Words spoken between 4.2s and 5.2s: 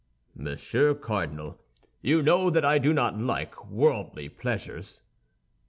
pleasures."